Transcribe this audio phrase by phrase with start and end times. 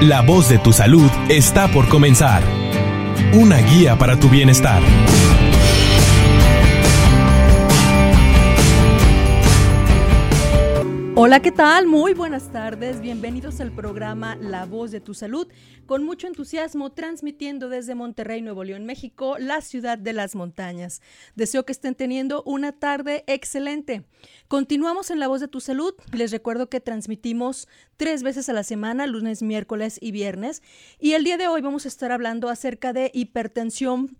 [0.00, 2.42] La voz de tu salud está por comenzar.
[3.34, 4.80] Una guía para tu bienestar.
[11.22, 11.86] Hola, ¿qué tal?
[11.86, 13.02] Muy buenas tardes.
[13.02, 15.46] Bienvenidos al programa La Voz de tu Salud,
[15.84, 21.02] con mucho entusiasmo transmitiendo desde Monterrey, Nuevo León, México, la ciudad de las montañas.
[21.36, 24.06] Deseo que estén teniendo una tarde excelente.
[24.48, 25.92] Continuamos en La Voz de tu Salud.
[26.10, 27.68] Les recuerdo que transmitimos
[27.98, 30.62] tres veces a la semana, lunes, miércoles y viernes.
[30.98, 34.16] Y el día de hoy vamos a estar hablando acerca de hipertensión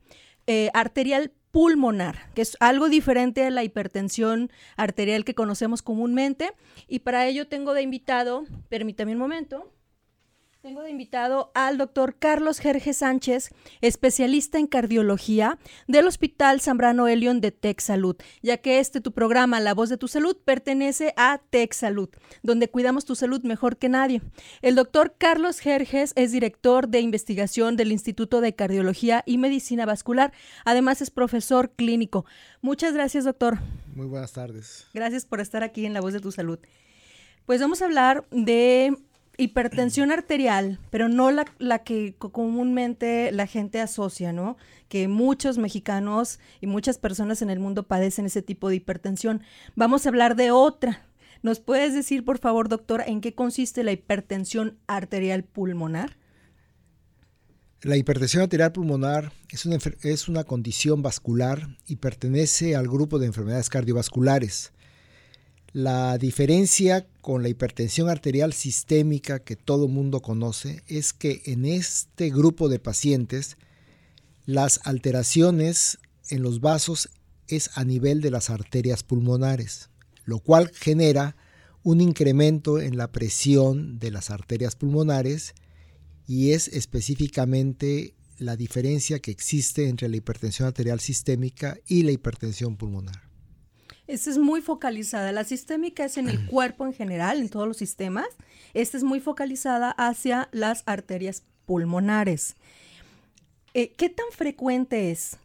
[0.47, 6.53] eh, arterial pulmonar, que es algo diferente a la hipertensión arterial que conocemos comúnmente.
[6.89, 9.73] Y para ello tengo de invitado, permítame un momento.
[10.63, 13.49] Tengo de invitado al doctor Carlos Jerge Sánchez,
[13.81, 19.59] especialista en cardiología del Hospital Zambrano Elion de Tech Salud, ya que este tu programa,
[19.59, 22.11] La Voz de tu Salud, pertenece a Tech Salud,
[22.43, 24.21] donde cuidamos tu salud mejor que nadie.
[24.61, 30.31] El doctor Carlos Jerjes es director de investigación del Instituto de Cardiología y Medicina Vascular.
[30.67, 32.27] Además es profesor clínico.
[32.61, 33.61] Muchas gracias, doctor.
[33.95, 34.89] Muy buenas tardes.
[34.93, 36.59] Gracias por estar aquí en La Voz de tu Salud.
[37.47, 38.95] Pues vamos a hablar de
[39.41, 44.57] hipertensión arterial, pero no la, que comúnmente la gente asocia, ¿no?
[44.89, 49.43] Que muchos mexicanos y muchas personas en el mundo padecen ese tipo de hipertensión.
[49.77, 51.07] Vamos a hablar de otra.
[51.43, 56.19] ¿Nos puedes decir, por favor, doctor, en qué consiste la hipertensión arterial pulmonar?
[57.83, 63.27] La hipertensión arterial pulmonar es una, es una condición vascular y pertenece al grupo de
[63.27, 64.73] enfermedades cardiovasculares.
[65.73, 72.31] La diferencia con la hipertensión arterial sistémica que todo mundo conoce es que en este
[72.31, 73.57] grupo de pacientes
[74.47, 75.99] las alteraciones
[76.29, 77.09] en los vasos
[77.47, 79.91] es a nivel de las arterias pulmonares,
[80.25, 81.37] lo cual genera
[81.85, 85.55] un incremento en la presión de las arterias pulmonares
[86.27, 92.77] y es específicamente la diferencia que existe entre la hipertensión arterial sistémica y la hipertensión
[92.77, 93.30] pulmonar.
[94.11, 95.31] Esta es muy focalizada.
[95.31, 98.27] La sistémica es en el cuerpo en general, en todos los sistemas.
[98.75, 102.57] Esta es muy focalizada hacia las arterias pulmonares.
[103.73, 105.37] Eh, ¿Qué tan frecuente es?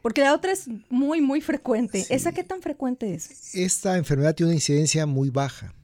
[0.00, 2.06] Porque la otra es muy, muy frecuente.
[2.08, 3.52] ¿Esa qué tan frecuente es?
[3.52, 5.74] Esta enfermedad tiene una incidencia muy baja.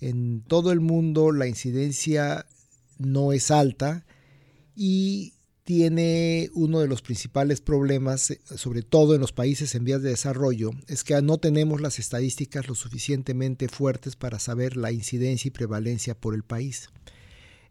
[0.00, 2.44] En todo el mundo la incidencia
[2.98, 4.04] no es alta
[4.74, 5.35] y
[5.66, 10.10] tiene uno de los principales problemas, eh, sobre todo en los países en vías de
[10.10, 15.50] desarrollo, es que no tenemos las estadísticas lo suficientemente fuertes para saber la incidencia y
[15.50, 16.90] prevalencia por el país.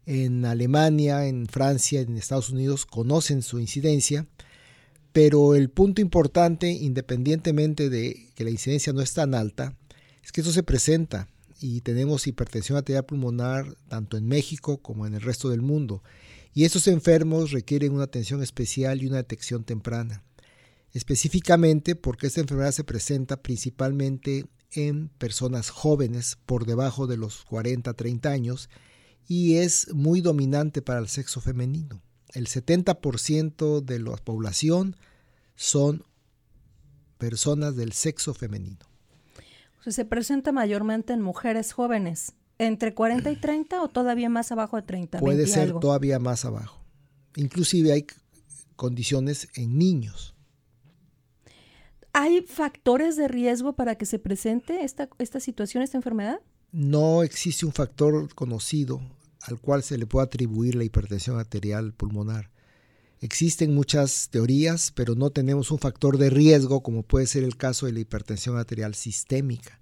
[0.04, 4.26] En Alemania, en Francia, en Estados Unidos conocen su incidencia,
[5.14, 9.74] pero el punto importante, independientemente de que la incidencia no es tan alta,
[10.22, 11.28] es que eso se presenta
[11.62, 16.02] y tenemos hipertensión arterial pulmonar tanto en México como en el resto del mundo
[16.56, 20.22] y estos enfermos requieren una atención especial y una detección temprana,
[20.94, 28.30] específicamente porque esta enfermedad se presenta principalmente en personas jóvenes por debajo de los 40-30
[28.30, 28.70] años
[29.28, 32.00] y es muy dominante para el sexo femenino.
[32.32, 34.96] El 70% de la población
[35.56, 36.04] son
[37.18, 38.86] personas del sexo femenino.
[39.86, 42.32] se presenta mayormente en mujeres jóvenes.
[42.58, 45.18] ¿Entre 40 y 30 o todavía más abajo de 30?
[45.18, 46.80] Puede ser todavía más abajo.
[47.36, 48.06] Inclusive hay
[48.76, 50.34] condiciones en niños.
[52.14, 56.40] ¿Hay factores de riesgo para que se presente esta, esta situación, esta enfermedad?
[56.72, 59.02] No existe un factor conocido
[59.42, 62.50] al cual se le pueda atribuir la hipertensión arterial pulmonar.
[63.20, 67.84] Existen muchas teorías, pero no tenemos un factor de riesgo como puede ser el caso
[67.84, 69.78] de la hipertensión arterial sistémica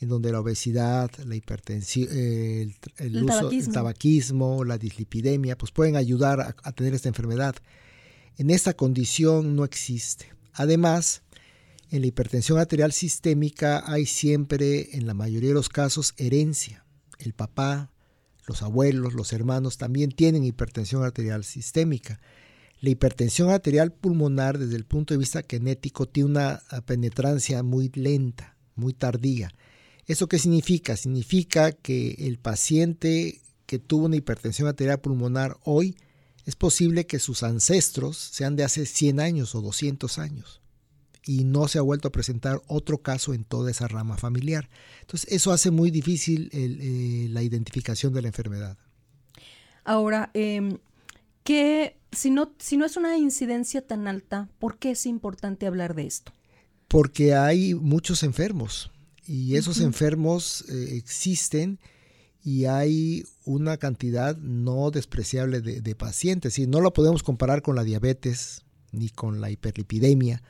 [0.00, 6.40] en donde la obesidad, la hipertensión, el, uso, del tabaquismo, la dislipidemia, pues pueden ayudar
[6.40, 7.56] a, a, tener esta enfermedad.
[8.38, 10.32] En esta condición no existe.
[10.54, 11.22] Además,
[11.90, 16.86] en la hipertensión arterial sistémica hay siempre, en la mayoría de los casos, herencia.
[17.18, 17.90] El papá,
[18.46, 22.20] los abuelos, los hermanos también tienen hipertensión arterial sistémica.
[22.80, 28.56] La hipertensión arterial pulmonar, desde el punto de vista genético, tiene una penetrancia muy lenta,
[28.74, 29.52] muy tardía.
[30.10, 30.96] ¿Eso qué significa?
[30.96, 35.94] Significa que el paciente que tuvo una hipertensión arterial pulmonar hoy
[36.46, 40.62] es posible que sus ancestros sean de hace 100 años o 200 años
[41.24, 44.68] y no se ha vuelto a presentar otro caso en toda esa rama familiar.
[45.02, 48.76] Entonces, eso hace muy difícil eh, la identificación de la enfermedad.
[49.84, 50.76] Ahora, eh,
[51.44, 55.94] que si no, si no es una incidencia tan alta, ¿por qué es importante hablar
[55.94, 56.32] de esto?
[56.88, 58.90] Porque hay muchos enfermos
[59.26, 61.78] y esos enfermos eh, existen
[62.42, 66.58] y hay una cantidad no despreciable de, pacientes.
[66.58, 68.62] Y no lo podemos comparar con la diabetes
[68.92, 70.42] ni con la hiperlipidemia,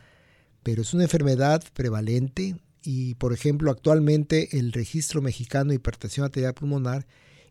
[0.63, 6.55] pero es una enfermedad prevalente y, por ejemplo, actualmente el Registro Mexicano de Hipertensión Arterial
[6.55, 7.07] Pulmonar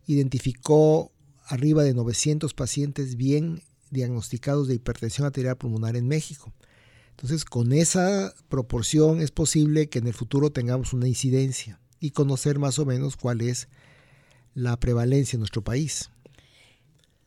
[0.05, 1.11] identificó
[1.45, 3.61] arriba de 900 pacientes bien
[3.91, 6.53] diagnosticados de hipertensión arterial pulmonar en México.
[7.19, 12.59] Entonces, con esa proporción es posible que en el futuro tengamos una incidencia y conocer
[12.59, 13.67] más o menos cuál es
[14.53, 16.11] la prevalencia en nuestro país.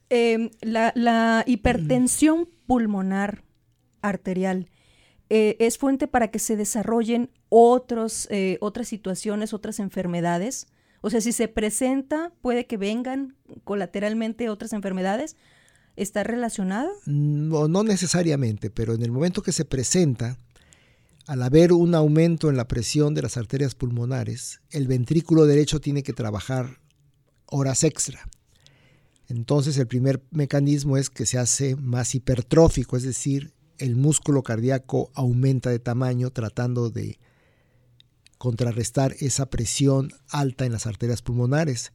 [0.09, 3.45] Em, la, hipertensión pulmonar
[4.01, 4.71] arterial
[5.29, 10.69] eh, es fuente para que se desarrollen otros, eh, otras situaciones, otras enfermedades.
[11.03, 15.37] O sea, si se presenta, puede que vengan colateralmente otras enfermedades.
[15.97, 16.91] ¿Está relacionada?
[17.07, 20.39] No, no necesariamente, pero en el momento que se presenta,
[21.27, 26.03] al haber un aumento en la presión de las arterias pulmonares, el ventrículo derecho tiene
[26.03, 26.79] que trabajar
[27.47, 28.29] horas extra.
[29.29, 35.11] Entonces el primer mecanismo es que se hace más hipertrófico, es decir, el músculo cardíaco
[35.15, 37.19] aumenta de tamaño tratando de
[38.39, 41.93] contrarrestar esa presión alta en las arterias pulmonares.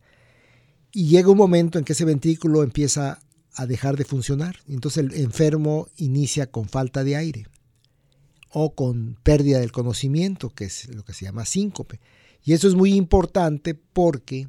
[0.92, 3.20] Y llega un momento en que ese ventrículo empieza
[3.57, 4.57] a dejar de funcionar.
[4.68, 7.48] Entonces el enfermo inicia con falta de aire
[8.50, 12.00] o con pérdida del conocimiento, que es lo que se llama síncope.
[12.44, 14.48] Y eso es muy importante porque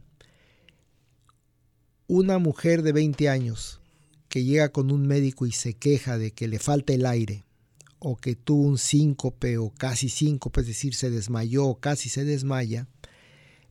[2.07, 3.81] una mujer de 20 años
[4.29, 7.45] que llega con un médico y se queja de que le falta el aire,
[7.99, 12.25] o que tuvo un síncope o casi síncope, es decir, se desmayó o casi se
[12.25, 12.87] desmaya,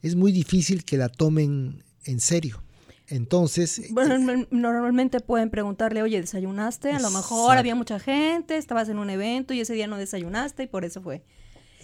[0.01, 2.63] es muy difícil que la tomen en serio.
[3.07, 3.81] Entonces...
[3.92, 6.92] Bueno, normalmente pueden preguntarle, oye, ¿desayunaste?
[6.92, 10.63] A lo mejor había mucha gente, estabas en un evento y ese día no desayunaste
[10.63, 11.24] y por eso fue.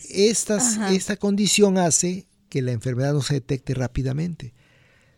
[0.09, 4.53] esta condición hace que la enfermedad no se detecte rápidamente.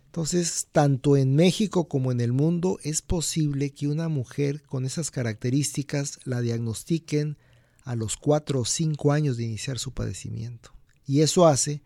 [0.06, 5.12] Entonces, tanto en México como en el mundo es posible que una mujer con esas
[5.12, 7.38] características la diagnostiquen
[7.84, 10.72] a los 4 o 5 años de iniciar su padecimiento.
[11.06, 11.84] Y eso hace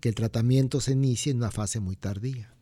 [0.00, 2.54] que el tratamiento se inicie en una fase muy tardía.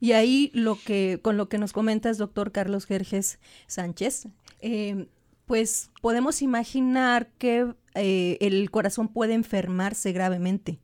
[0.00, 4.28] Y ahí lo que, con lo que nos comentas, doctor Carlos Gerges Sánchez,
[4.60, 5.06] eh,
[5.46, 10.80] pues podemos imaginar que eh, el corazón puede enfermarse gravemente.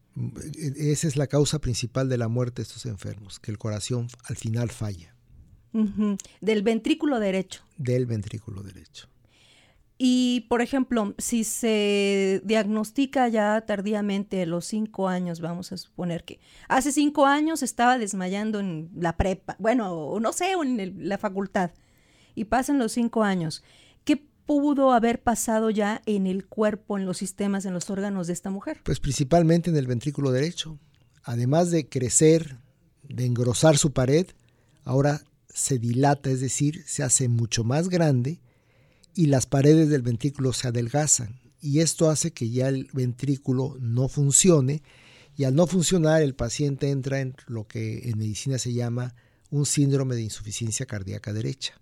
[0.76, 4.36] Esa es la causa principal de la muerte de estos enfermos, que el corazón al
[4.36, 5.14] final falla.
[6.40, 7.62] Del ventrículo derecho.
[7.76, 9.08] Del ventrículo derecho.
[9.98, 16.25] Y, por ejemplo, si se diagnostica ya tardíamente a los cinco años, vamos a suponer
[16.25, 16.38] que
[16.69, 21.70] hace cinco años estaba desmayando en la prepa, bueno, no sé, en la facultad,
[22.34, 23.62] y pasan los cinco años,
[24.04, 28.34] ¿qué pudo haber pasado ya en el cuerpo, en los sistemas, en los órganos de
[28.34, 28.82] esta mujer?
[28.84, 30.78] Pues principalmente en el ventrículo derecho.
[31.22, 32.58] Además de crecer,
[33.02, 34.26] de engrosar su pared,
[34.84, 38.40] ahora se dilata, es decir, se hace mucho más grande
[39.16, 41.40] y las paredes del ventrículo se adelgazan.
[41.60, 44.82] Y esto hace que ya el ventrículo no funcione
[45.36, 49.14] y al no funcionar el paciente entra en lo que en medicina se llama
[49.50, 51.74] un síndrome de insuficiencia cardíaca derecha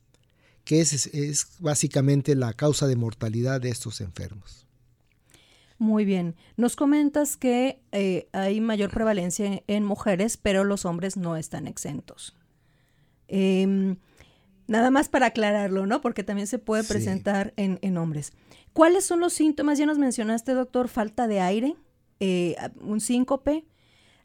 [0.65, 4.67] que es, es básicamente la causa de mortalidad de estos enfermos.
[5.79, 6.35] Muy bien.
[6.57, 12.35] Nos comentas que eh, hay mayor prevalencia en, mujeres, pero los hombres no están exentos.
[13.29, 13.97] Em,
[14.67, 16.01] nada más para aclararlo, ¿no?
[16.01, 18.33] Porque también se puede presentar en, hombres.
[18.73, 19.79] ¿Cuáles son los síntomas?
[19.79, 21.77] Ya nos mencionaste, doctor, falta de aire,
[22.21, 23.65] eh, un síncope.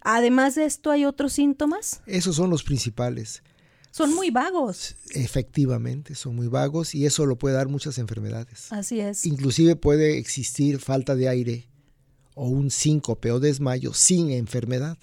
[0.01, 2.01] Además de esto, ¿hay otros síntomas?
[2.05, 3.43] Esos son los principales.
[3.91, 4.95] Son muy vagos.
[5.11, 8.71] Efectivamente, son muy vagos y eso lo puede dar muchas enfermedades.
[8.71, 9.25] Así es.
[9.25, 11.69] Inclusive puede existir falta de aire
[12.35, 14.97] o un síncope o desmayo sin enfermedad.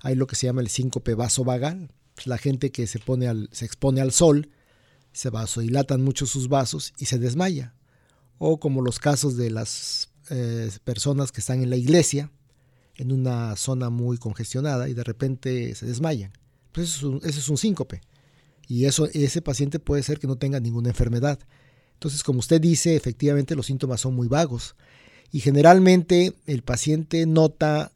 [0.00, 1.90] Hay lo que se llama el síncope vasovagal.
[2.24, 4.50] La gente que se, pone al, se expone al sol,
[5.12, 7.74] se vasodilatan mucho sus vasos y se desmaya.
[8.38, 12.30] O como los casos de las eh, personas que están en la iglesia,
[12.96, 16.32] en una zona muy congestionada y de repente se desmayan.
[16.72, 18.00] Pues eso es un síncope
[18.68, 21.38] y eso, ese paciente puede ser que no tenga ninguna enfermedad.
[21.94, 24.76] Entonces, como usted dice, efectivamente los síntomas son muy vagos
[25.32, 27.92] y generalmente el paciente nota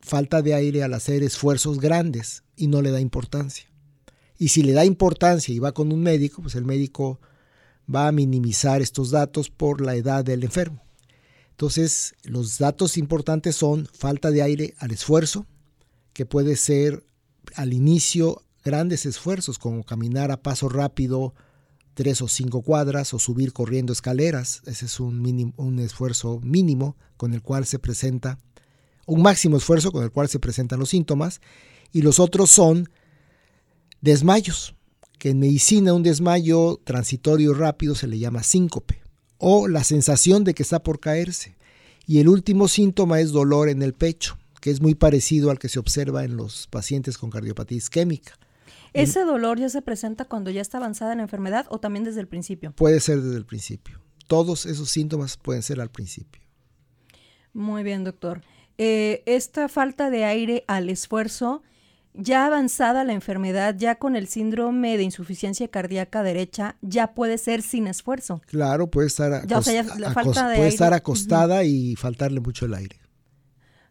[0.00, 3.69] falta de aire al hacer esfuerzos grandes y no le da importancia.
[4.40, 7.20] Y si le da importancia y va con un médico, pues el médico
[7.94, 10.82] va a minimizar estos datos por la edad del enfermo.
[11.50, 15.44] Entonces, los datos importantes son falta de aire al esfuerzo,
[16.14, 17.04] que puede ser
[17.54, 21.34] al inicio grandes esfuerzos como caminar a paso rápido
[21.92, 24.62] tres o cinco cuadras o subir corriendo escaleras.
[24.64, 28.38] Ese es un, un esfuerzo mínimo con el cual se presenta,
[29.04, 31.42] un máximo esfuerzo con el cual se presentan los síntomas.
[31.92, 32.88] Y los otros son
[34.00, 34.74] Desmayos,
[35.18, 39.02] que en medicina un desmayo transitorio rápido se le llama síncope,
[39.36, 41.56] o la sensación de que está por caerse.
[42.06, 45.68] Y el último síntoma es dolor en el pecho, que es muy parecido al que
[45.68, 48.38] se observa en los pacientes con cardiopatía isquémica.
[48.92, 52.28] ¿Ese dolor ya se presenta cuando ya está avanzada la enfermedad o también desde el
[52.28, 52.72] principio?
[52.72, 54.00] Puede ser desde el principio.
[54.26, 56.42] Todos esos síntomas pueden ser al principio.
[57.52, 58.42] Muy bien, doctor.
[58.78, 61.62] Eh, esta falta de aire al esfuerzo,
[62.14, 67.62] ya avanzada la enfermedad, ya con el síndrome de insuficiencia cardíaca derecha, ya puede ser
[67.62, 68.42] sin esfuerzo.
[68.46, 72.96] Claro, puede estar, puede estar acostada y faltarle mucho el aire.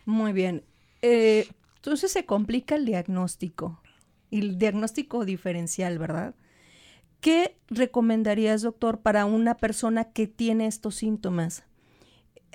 [0.05, 0.63] Muy bien.
[1.01, 3.81] Eh, entonces se complica el diagnóstico,
[4.31, 6.35] el diagnóstico diferencial, ¿verdad?
[7.21, 11.63] ¿Qué recomendarías, doctor, para una persona que tiene estos síntomas?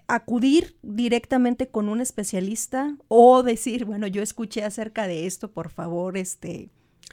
[0.07, 6.17] ¿Acudir directamente con un especialista o decir, bueno, yo escuché acerca de esto, por favor,
[6.19, 6.69] este,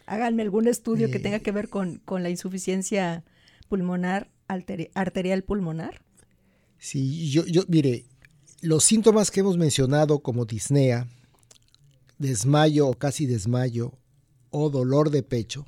[0.06, 3.24] háganme algún estudio que tenga que ver con, con la insuficiencia
[3.70, 6.02] pulmonar, arterial pulmonar?
[6.78, 8.06] Sí, yo, yo, mire,
[8.62, 11.08] los síntomas que hemos mencionado como disnea,
[12.18, 13.94] desmayo o casi desmayo
[14.50, 15.66] o dolor de pecho,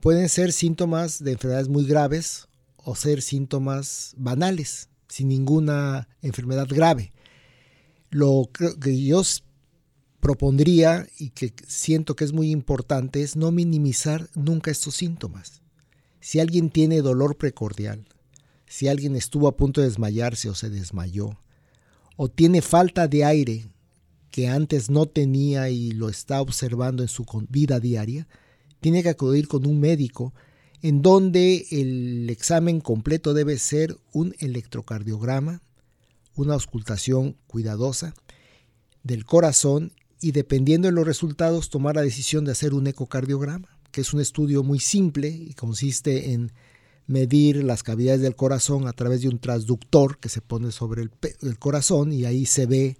[0.00, 7.12] pueden ser síntomas de enfermedades muy graves o ser síntomas banales, sin ninguna enfermedad grave.
[8.10, 9.22] Lo que yo
[10.20, 15.62] propondría y que siento que es muy importante es no minimizar nunca estos síntomas.
[16.20, 18.08] Si alguien tiene dolor precordial,
[18.66, 21.38] si alguien estuvo a punto de desmayarse o se desmayó,
[22.16, 23.68] o tiene falta de aire
[24.30, 28.26] que antes no tenía y lo está observando en su vida diaria,
[28.80, 30.34] tiene que acudir con un médico
[30.82, 35.62] en donde el examen completo debe ser un electrocardiograma,
[36.34, 38.14] una auscultación cuidadosa
[39.02, 44.00] del corazón y dependiendo de los resultados tomar la decisión de hacer un ecocardiograma, que
[44.00, 46.52] es un estudio muy simple y consiste en
[47.06, 51.10] medir las cavidades del corazón a través de un transductor que se pone sobre el,
[51.40, 52.98] el corazón y ahí se ve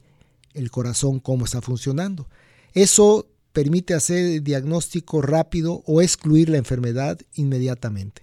[0.54, 2.28] el corazón cómo está funcionando.
[2.72, 3.26] Eso
[3.56, 8.20] permite hacer el diagnóstico rápido o excluir la enfermedad inmediatamente.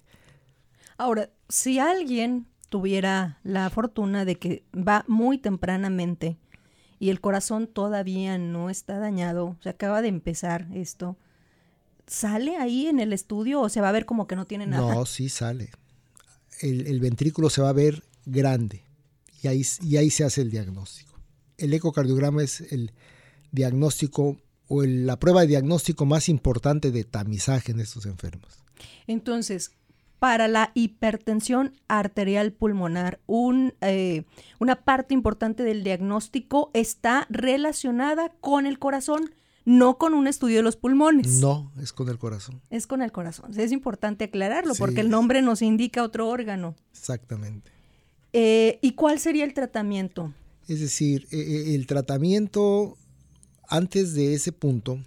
[0.96, 6.38] Ahora, si alguien tuviera la fortuna de que va muy tempranamente
[7.00, 11.16] y el corazón todavía no está dañado, se acaba de empezar esto,
[12.06, 14.94] ¿sale ahí en el estudio o se va a ver como que no tiene nada?
[14.94, 15.70] No, sí sale.
[16.60, 18.84] El, ventrículo se va a ver grande
[19.42, 21.18] y ahí, y ahí se hace el diagnóstico.
[21.58, 22.92] El ecocardiograma es el
[23.50, 28.64] diagnóstico o la prueba de diagnóstico más importante de tamizaje en estos enfermos.
[29.06, 29.72] Entonces,
[30.18, 34.24] para la hipertensión arterial pulmonar, un, eh,
[34.58, 39.34] una parte importante del diagnóstico está relacionada con el corazón,
[39.66, 41.40] no con un estudio de los pulmones.
[41.40, 42.62] No, es con el corazón.
[42.70, 43.58] Es con el corazón.
[43.58, 46.74] Es importante aclararlo porque el nombre nos indica otro órgano.
[46.92, 47.70] Exactamente.
[48.32, 50.32] Eh, ¿Y cuál sería el tratamiento?
[50.68, 52.96] Es decir, eh, el tratamiento
[53.68, 54.98] antes de ese punto,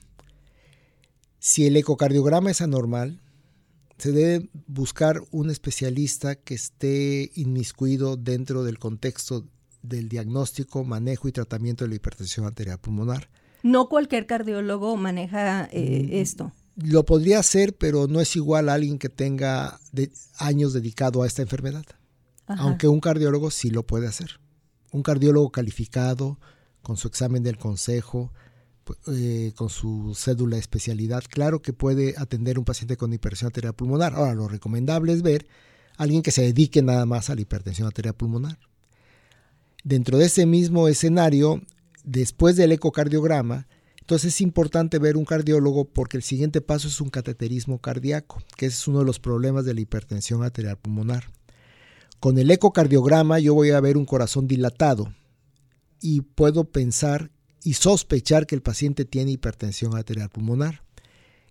[1.39, 3.21] si el ecocardiograma es anormal,
[3.97, 9.45] se debe buscar un especialista que esté inmiscuido dentro del contexto
[9.81, 13.29] del diagnóstico, manejo y tratamiento de la hipertensión arterial pulmonar.
[13.63, 16.51] No cualquier cardiólogo maneja eh, mm, esto.
[16.75, 19.79] Lo podría hacer, pero no es igual a alguien que tenga
[20.37, 21.85] años dedicado a esta enfermedad.
[22.45, 24.39] Aunque un cardiólogo sí lo puede hacer.
[24.91, 26.39] Un cardiólogo calificado,
[26.81, 28.31] con su examen del consejo,
[29.08, 34.13] eh, con su cédula especialidad, claro que puede atender un paciente con hipertensión arterial pulmonar.
[34.13, 35.48] Ahora, lo recomendable es ver
[35.98, 38.60] a alguien que se dedique nada más a la hipertensión arterial pulmonar.
[39.84, 41.62] Dentro de ese mismo escenario,
[42.03, 43.67] después del ecocardiograma,
[44.01, 48.67] entonces es importante ver un cardiólogo porque el siguiente paso es un cateterismo cardíaco, que
[48.67, 51.25] es uno de los problemas de la hipertensión arterial pulmonar.
[52.20, 55.13] Con el ecocardiograma yo voy a ver un corazón dilatado
[56.00, 57.32] y puedo pensar
[57.63, 60.83] y sospechar que el paciente tiene hipertensión arterial pulmonar.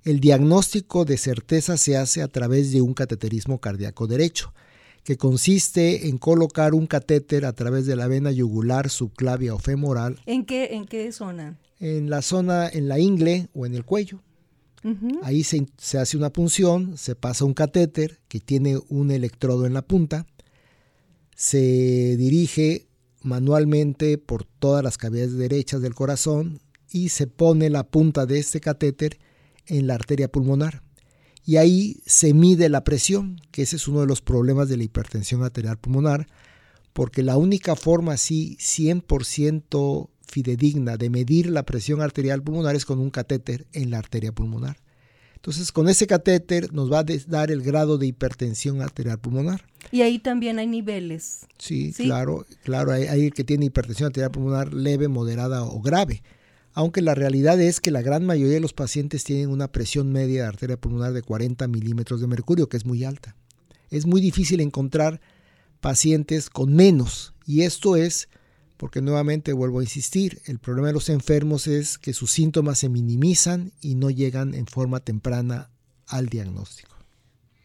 [0.04, 4.54] El diagnóstico de certeza se hace a través de un cateterismo cardíaco derecho,
[5.02, 10.20] que consiste en colocar un catéter a través de la vena yugular, subclavia o femoral.
[10.26, 11.58] ¿En qué, en qué zona?
[11.78, 14.20] En la zona, en la ingle o en el cuello.
[15.22, 19.75] Ahí se, se hace una punción, se pasa un catéter que tiene un electrodo en
[19.75, 20.26] la punta,
[21.34, 22.86] se dirige
[23.26, 28.61] manualmente por todas las cavidades derechas del corazón y se pone la punta de este
[28.61, 29.18] catéter
[29.66, 30.83] en la arteria pulmonar.
[31.45, 34.85] Y ahí se mide la presión, que ese es uno de los problemas de la
[34.85, 36.26] hipertensión arterial pulmonar,
[36.92, 42.99] porque la única forma así 100% fidedigna de medir la presión arterial pulmonar es con
[42.99, 44.78] un catéter en la arteria pulmonar.
[45.46, 49.64] Entonces, con ese catéter nos va a dar el grado de hipertensión arterial pulmonar.
[49.92, 51.46] Y ahí también hay niveles.
[51.56, 56.24] Sí, claro, claro, hay, hay, el que tiene hipertensión arterial pulmonar leve, moderada o grave.
[56.72, 60.42] Aunque la realidad es que la gran mayoría de los pacientes tienen una presión media
[60.42, 63.36] de arteria pulmonar de 40 milímetros de mercurio, que es muy alta.
[63.88, 65.20] Es muy difícil encontrar
[65.80, 67.34] pacientes con menos.
[67.46, 68.28] Y esto es
[68.76, 72.88] porque nuevamente vuelvo a insistir, el problema de los enfermos es que sus síntomas se
[72.88, 75.71] minimizan y no llegan en forma temprana
[76.06, 76.97] al diagnóstico.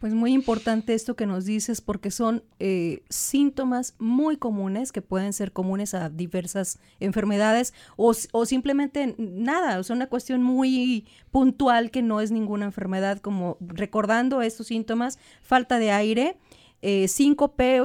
[0.01, 5.31] Pues muy importante esto que nos dices porque son eh, síntomas muy comunes que pueden
[5.31, 8.15] ser comunes a diversas enfermedades o,
[8.45, 14.41] simplemente nada, o sea, una cuestión muy puntual que no es ninguna enfermedad, como recordando
[14.41, 16.35] estos síntomas, falta de aire,
[16.81, 17.79] eh, síncope,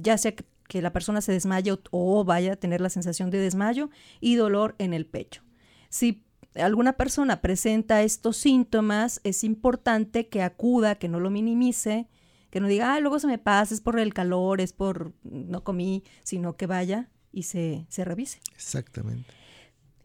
[0.00, 0.34] ya sea
[0.68, 3.90] que la persona se desmaye o, vaya a tener la sensación de desmayo
[4.20, 5.42] y dolor en el pecho.
[5.88, 12.08] Si alguna persona presenta estos síntomas, es importante que acuda, que no lo minimice,
[12.50, 15.64] que no diga, ah, luego se me pasa, es por el calor, es por no
[15.64, 18.40] comí, sino que vaya y se, se revise.
[18.54, 19.32] Exactamente.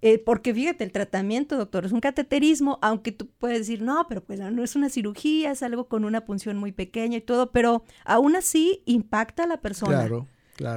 [0.01, 4.23] Eh, porque fíjate, el tratamiento, doctor, es un cateterismo, aunque tú puedes decir, no, pero
[4.23, 7.83] pues no es una cirugía, es algo con una punción muy pequeña y todo, pero
[8.05, 9.97] aún así impacta a la persona.
[9.97, 10.27] Claro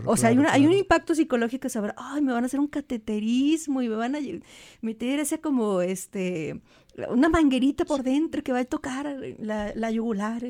[0.05, 2.69] o sea, hay, hay un impacto psicológico de saber, ay, me van a hacer un
[2.69, 4.19] cateterismo y me van a
[4.81, 6.61] meter ese como, este,
[7.09, 10.43] una manguerita por dentro que va a tocar la, la yugular.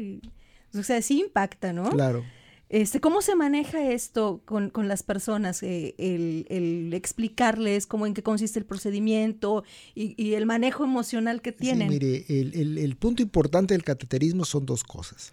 [0.74, 1.90] o sea, sí impacta, ¿no?
[1.90, 2.24] Claro.
[2.68, 5.60] Este, ¿Cómo se maneja esto con, con las personas?
[5.64, 9.64] Eh, el, el, explicarles cómo en qué consiste el procedimiento
[9.96, 11.88] y, y el manejo emocional que tienen.
[11.88, 15.32] Sí, mire, el, el, el punto importante del cateterismo son dos cosas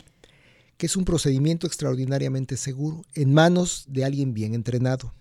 [0.78, 5.14] que es un procedimiento extraordinariamente seguro en manos de alguien bien entrenado.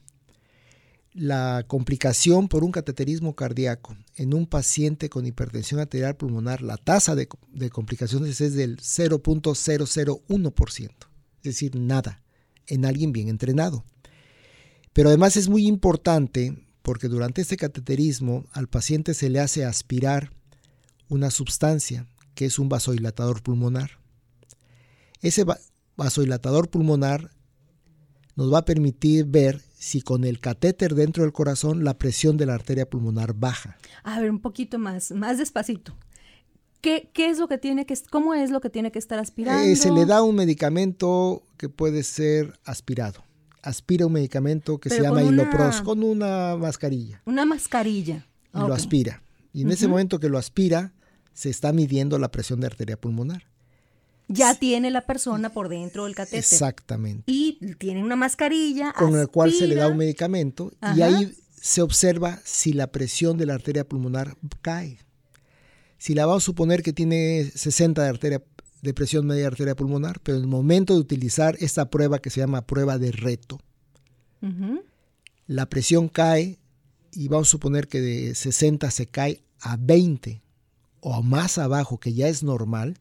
[1.12, 7.14] La complicación por un cateterismo cardíaco en un paciente con hipertensión arterial pulmonar, la tasa
[7.14, 7.26] de,
[7.70, 10.98] complicaciones es del 0.001%, es
[11.42, 12.22] decir, nada,
[12.66, 13.83] en alguien bien entrenado.
[14.92, 20.33] Pero además es muy importante porque durante este cateterismo al paciente se le hace aspirar
[21.09, 23.92] una sustancia que es un vasodilatador pulmonar.
[25.22, 25.44] Ese
[25.96, 27.31] vasodilatador pulmonar
[28.37, 32.46] nos va a permitir ver si con el catéter dentro del corazón la presión de
[32.46, 33.79] la arteria pulmonar baja.
[34.05, 35.96] A ver, un poquito más, más despacito.
[36.81, 39.62] ¿Qué, qué es lo que tiene que, cómo es lo que tiene que estar aspirando?
[39.62, 43.24] Eh, se le da un medicamento que puede ser aspirado.
[43.62, 47.22] Aspira un medicamento que se llama Hilopros con una mascarilla.
[47.24, 48.26] Una mascarilla.
[48.55, 49.22] Y lo aspira.
[49.52, 50.92] Y en ese momento que lo aspira,
[51.33, 53.44] se está midiendo la presión de arteria pulmonar
[54.28, 56.38] ya tiene la persona por dentro del catéter.
[56.38, 57.24] Exactamente.
[57.26, 58.92] Y tiene una mascarilla.
[58.92, 63.38] Con la cual se le da un medicamento y ahí se observa si la presión
[63.38, 64.98] de la arteria pulmonar cae.
[65.98, 68.42] Si la vamos a suponer que tiene 60 de, arteria,
[68.82, 72.30] de presión media de arteria pulmonar, pero en el momento de utilizar esta prueba que
[72.30, 73.60] se llama prueba de reto,
[75.46, 76.58] la presión cae
[77.12, 80.42] y vamos a suponer que de 60 se cae a 20
[81.00, 82.98] o más abajo, que ya es normal,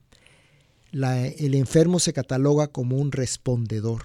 [1.03, 4.03] el enfermo se cataloga como un respondedor.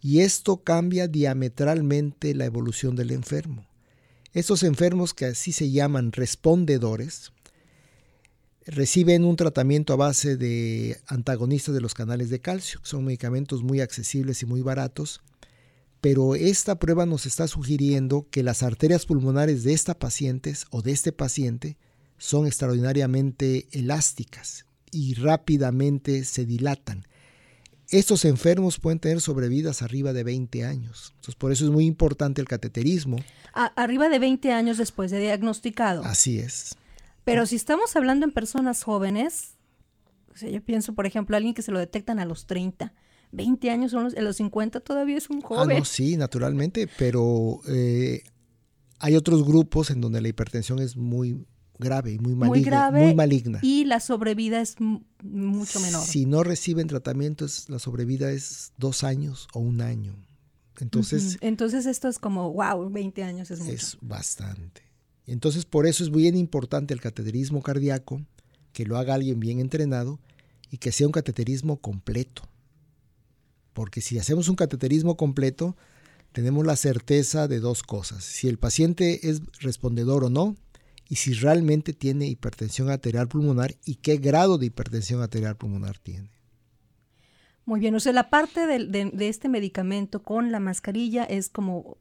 [0.00, 3.66] Y esto cambia diametralmente la evolución del enfermo.
[4.32, 7.32] Estos enfermos que así se llaman respondedores
[8.66, 13.62] reciben un tratamiento a base de antagonistas de los canales de calcio, que son medicamentos
[13.62, 15.20] muy accesibles y muy baratos,
[16.00, 20.92] pero esta prueba nos está sugiriendo que las arterias pulmonares de esta paciente o de
[20.92, 21.78] este paciente
[22.18, 27.04] son extraordinariamente elásticas y rápidamente se dilatan.
[27.90, 31.12] Estos enfermos pueden tener sobrevidas arriba de 20 años.
[31.16, 33.16] Entonces, por eso es muy importante el cateterismo.
[33.52, 36.04] arriba de 20 años después de diagnosticado.
[36.04, 36.76] Así es.
[37.24, 39.54] Pero si estamos hablando en personas jóvenes,
[40.40, 42.92] yo pienso, por ejemplo, alguien que se lo detectan a los 30,
[43.32, 45.76] 20 años, son los, en los 50 todavía es un joven.
[45.76, 48.22] Ah, no, sí, naturalmente, pero eh,
[48.98, 51.44] hay otros grupos en donde la hipertensión es muy,
[51.78, 52.90] grave y muy maligna.
[52.90, 53.58] Muy, maligna.
[53.62, 54.76] Y la sobrevida es
[55.22, 56.04] mucho menor.
[56.04, 60.14] Si no reciben tratamientos, la sobrevida es dos años o un año.
[60.80, 63.72] Entonces, Entonces esto es como, wow, 20 años es mucho.
[63.72, 64.82] Es bastante.
[65.26, 68.22] Entonces por eso es bien importante el cateterismo cardíaco,
[68.72, 70.20] que lo haga alguien bien entrenado
[70.70, 72.42] y que sea un cateterismo completo.
[73.72, 75.76] Porque si hacemos un cateterismo completo,
[76.32, 78.24] tenemos la certeza de dos cosas.
[78.24, 80.56] Si el paciente es respondedor o no,
[81.08, 86.30] y si realmente tiene hipertensión arterial pulmonar y qué grado de hipertensión arterial pulmonar tiene.
[87.64, 91.98] Muy bien, o sea, la parte de, este medicamento con la mascarilla es como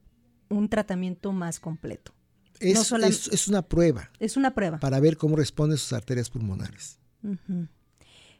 [0.49, 2.13] un tratamiento más completo.
[2.59, 2.91] Es,
[3.31, 4.09] es, una prueba.
[4.19, 4.79] Es una prueba.
[4.79, 6.99] Para ver cómo responden sus arterias pulmonares.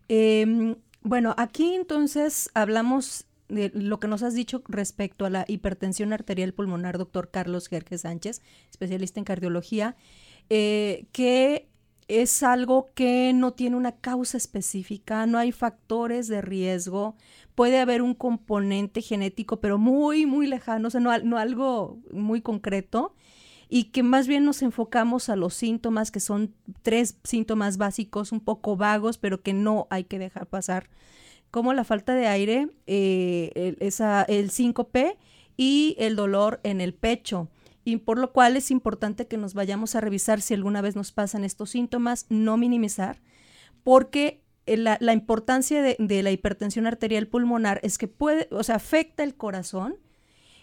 [0.08, 6.14] Em, bueno, aquí entonces hablamos de lo que nos has dicho respecto a la hipertensión
[6.14, 9.96] arterial pulmonar, doctor Carlos Jerjes Sánchez, especialista en cardiología,
[10.50, 11.68] eh, que
[12.08, 17.16] es algo que no tiene una causa específica, no hay factores de riesgo,
[17.54, 22.42] puede haber un componente genético, pero muy, muy lejano, o sea, no, no algo muy
[22.42, 23.14] concreto,
[23.70, 28.40] y que más bien nos enfocamos a los síntomas, que son tres síntomas básicos, un
[28.40, 30.90] poco vagos, pero que no hay que dejar pasar,
[31.52, 35.18] como la falta de aire, eh, el, esa, el síncope
[35.58, 37.50] y el dolor en el pecho.
[37.88, 41.14] Y por lo cual es importante que nos vayamos a revisar si alguna vez nos
[41.14, 43.22] pasan estos síntomas, no minimizar,
[43.82, 49.24] porque la, la importancia de, la hipertensión arterial pulmonar es que puede, o sea, afecta
[49.24, 49.96] el corazón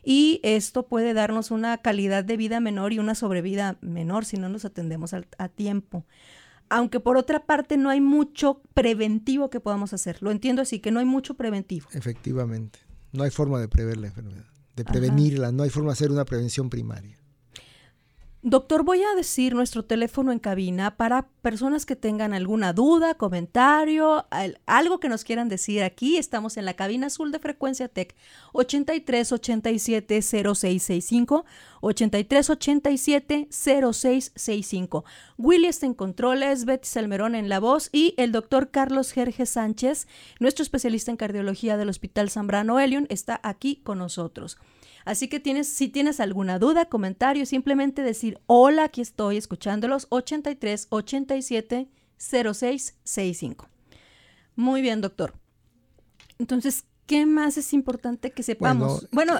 [0.02, 4.50] y esto puede darnos una calidad de vida menor y una sobrevida menor si no
[4.50, 6.04] nos atendemos a tiempo.
[6.68, 10.18] Aunque por otra parte no hay mucho preventivo que podamos hacer.
[10.20, 11.88] Lo entiendo así, que no hay mucho preventivo.
[11.94, 12.80] Efectivamente.
[13.12, 14.44] No hay forma de prever la enfermedad,
[14.76, 17.23] de prevenirla, no hay forma de hacer una prevención primaria.
[18.46, 24.26] Doctor, voy a decir nuestro teléfono en cabina para personas que tengan alguna duda, comentario,
[24.66, 26.18] algo que nos quieran decir aquí.
[26.18, 28.14] Estamos en la cabina azul de Frecuencia Tech
[28.52, 31.46] 83 87 0665
[31.80, 35.04] 83 87 0665.
[35.38, 40.06] Willy está en controles, Betty Salmerón en la voz y el doctor Carlos Jerge Sánchez,
[40.38, 44.58] nuestro especialista en cardiología del Hospital Zambrano Elion, está aquí con nosotros.
[45.04, 50.86] Así que tienes, si tienes alguna duda, comentario, simplemente decir hola, aquí estoy escuchándolos 83
[50.90, 53.68] 87 06 65.
[54.56, 55.34] Muy bien, doctor.
[56.38, 59.08] Entonces, ¿qué más es importante que sepamos?
[59.10, 59.38] Bueno,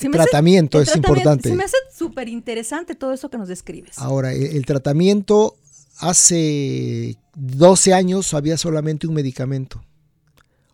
[0.00, 1.48] el tratamiento es importante.
[1.50, 3.98] Se me hace súper interesante todo eso que nos describes.
[3.98, 5.56] Ahora, el, el tratamiento
[5.98, 9.82] hace 12 años había solamente un medicamento.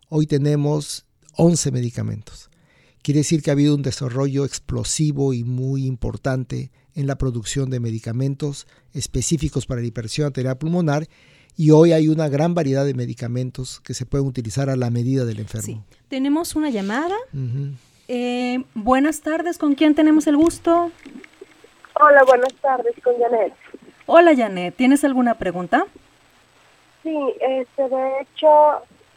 [0.09, 1.05] Hoy tenemos
[1.37, 2.49] 11 medicamentos.
[3.05, 7.79] Quiere decir que ha habido un desarrollo explosivo y muy importante en la producción de
[7.79, 8.65] medicamentos
[8.95, 11.05] específicos para la hipertensión arterial pulmonar
[11.55, 15.23] y hoy hay una gran variedad de medicamentos que se pueden utilizar a la medida
[15.23, 15.67] del enfermo.
[15.67, 15.79] Sí.
[16.07, 17.15] Tenemos una llamada.
[18.07, 20.91] Eh, buenas tardes, ¿con quién tenemos el gusto?
[22.01, 23.53] Hola, buenas tardes, con Janet.
[24.07, 25.85] Hola, Janet, ¿tienes alguna pregunta?
[27.03, 28.47] Sí, este, de hecho,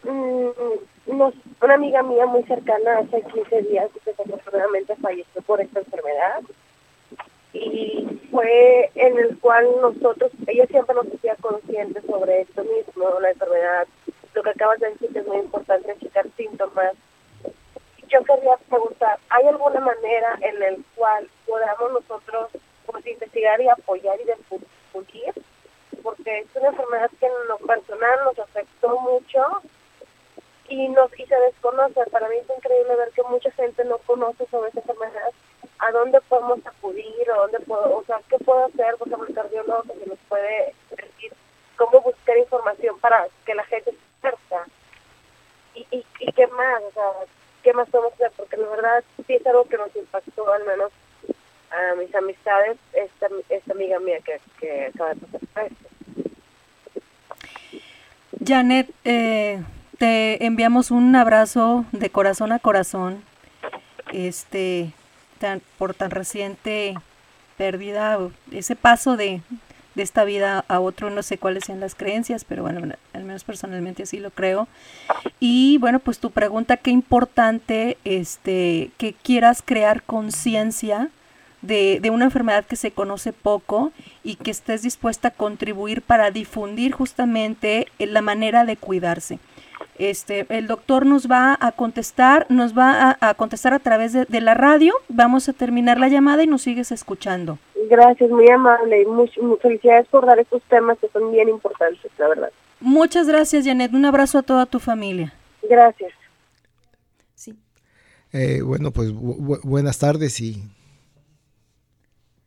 [0.05, 6.43] mmm, una amiga mía muy cercana hace 15 días desafortunadamente falleció por esta enfermedad
[7.53, 13.31] y fue en el cual nosotros, ella siempre nos hacía conscientes sobre esto mismo, la
[13.31, 13.87] enfermedad,
[14.35, 16.93] lo que acabas de decir que es muy importante, checar síntomas.
[18.09, 22.51] Yo quería preguntar, ¿hay alguna manera en la cual podamos nosotros
[22.87, 25.45] pues, investigar y apoyar y difundir?
[26.03, 29.43] Porque es una enfermedad que en lo personal nos afectó mucho
[30.69, 32.01] y nos y se desconoce.
[32.11, 35.31] Para mí es increíble ver que mucha gente no conoce sobre esa enfermedad,
[35.79, 39.35] a dónde podemos acudir, o dónde puedo, o sea, qué puedo hacer, por ejemplo, el
[39.35, 41.33] cardiólogo que nos puede decir
[41.77, 44.65] cómo buscar información para que la gente se experta.
[45.75, 47.05] Y, y, y qué más, o sea,
[47.63, 50.91] qué más podemos hacer, porque la verdad sí es algo que nos impactó, al menos
[51.71, 55.71] a mis amistades, esta, esta amiga mía que, que acaba de pasar.
[58.45, 59.63] Janet, eh,
[59.99, 63.23] te enviamos un abrazo de corazón a corazón.
[64.13, 64.93] Este,
[65.39, 66.95] tan, por tan reciente
[67.59, 68.19] pérdida,
[68.53, 69.43] ese paso de,
[69.95, 73.45] de esta vida a otro, no sé cuáles sean las creencias, pero bueno, al menos
[73.45, 74.69] personalmente así lo creo.
[75.41, 81.11] Y bueno, pues tu pregunta, qué importante este, que quieras crear conciencia
[81.61, 83.91] de, de, una enfermedad que se conoce poco
[84.23, 89.41] y que estés dispuesta a contribuir para difundir justamente la manera de cuidarse.
[89.99, 94.55] Este, el doctor nos va a contestar, nos va a, contestar a través de, la
[94.55, 94.95] radio.
[95.09, 97.59] Vamos a terminar la llamada y nos sigues escuchando.
[97.91, 99.29] Gracias, muy amable y muy,
[99.61, 102.51] felicidades por dar estos temas que son bien importantes, la verdad.
[102.81, 103.93] Muchas gracias, Janet.
[103.93, 105.35] Un abrazo a toda tu familia.
[105.69, 106.13] Gracias.
[107.35, 107.57] Sí.
[108.33, 110.63] Eh, bueno, pues buenas tardes y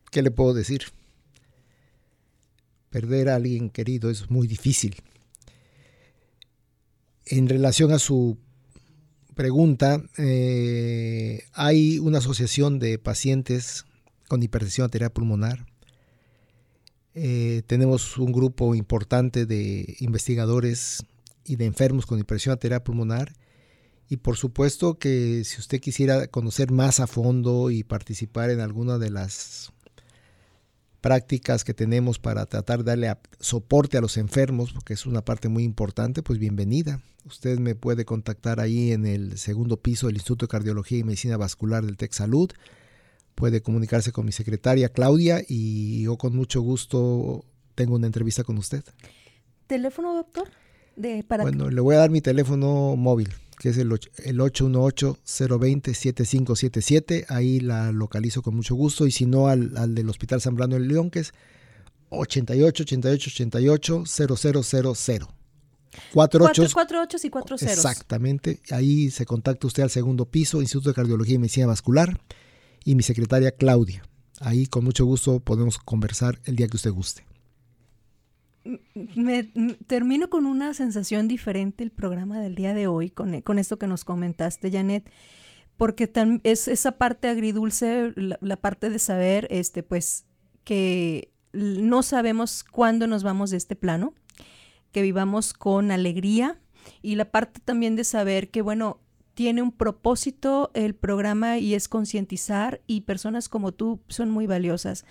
[0.09, 0.83] ¿qué le puedo decir?
[2.89, 4.95] Perder a alguien querido es muy difícil
[7.31, 8.37] en relación a su
[9.35, 13.85] pregunta, eh, hay una asociación de pacientes
[14.27, 15.65] con hipertensión arterial pulmonar.
[17.13, 21.05] Eh, tenemos un grupo importante de investigadores
[21.45, 23.33] y de enfermos con hipertensión arterial pulmonar.
[24.09, 28.97] Y por supuesto que si usted quisiera conocer más a fondo y participar en alguna
[28.97, 29.71] de las
[31.01, 35.49] prácticas que tenemos para tratar de darle soporte a los enfermos, porque es una parte
[35.49, 37.01] muy importante, pues bienvenida.
[37.25, 41.37] Usted me puede contactar ahí en el segundo piso del Instituto de Cardiología y Medicina
[41.37, 42.51] Vascular del Tec Salud.
[43.35, 48.57] Puede comunicarse con mi secretaria Claudia y yo con mucho gusto tengo una entrevista con
[48.57, 48.83] usted.
[49.67, 50.49] ¿Teléfono, doctor?
[50.95, 53.29] De, para bueno, le voy a dar mi teléfono móvil,
[53.61, 57.25] que es el, el 818-020-7577.
[57.29, 59.05] Ahí la localizo con mucho gusto.
[59.05, 61.31] Y si no, al, al del Hospital San Brando de León, que es
[62.09, 65.27] 88 88 88 0000.
[66.11, 67.77] Cuatro ocho, cuatro y cuatro ceros.
[67.77, 68.61] Exactamente.
[68.71, 72.19] Ahí se contacta usted al segundo piso, Instituto de Cardiología y Medicina Vascular,
[72.83, 74.01] y mi secretaria Claudia.
[74.39, 77.27] Ahí con mucho gusto podemos conversar el día que usted guste.
[78.63, 79.43] Me,
[79.87, 83.87] termino con una sensación diferente el programa del día de hoy, con, con esto que
[83.87, 85.09] nos comentaste, Janet,
[85.77, 86.11] porque
[86.43, 90.25] es esa parte agridulce, la, la parte de saber, este, pues,
[90.63, 94.13] que no sabemos cuándo nos vamos de este plano
[94.91, 96.59] que vivamos con alegría
[97.01, 98.99] y la parte también de saber que, bueno,
[99.33, 105.05] tiene un propósito el programa y es concientizar y personas como tú son muy valiosas.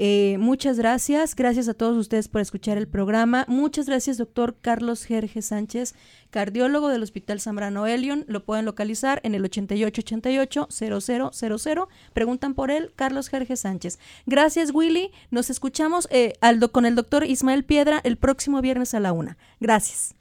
[0.00, 1.34] Eh, muchas gracias.
[1.34, 3.44] Gracias a todos ustedes por escuchar el programa.
[3.48, 5.96] Muchas gracias, doctor Carlos Jerge Sánchez,
[6.30, 8.24] cardiólogo del Hospital Zambrano Elion.
[8.28, 11.88] Lo pueden localizar en el 8888-0000.
[12.12, 13.98] Preguntan por él, Carlos Jerge Sánchez.
[14.24, 15.10] Gracias, Willy.
[15.32, 16.34] Nos escuchamos eh,
[16.70, 19.36] con el doctor Ismael Piedra el próximo viernes a la una.
[19.58, 20.14] Gracias.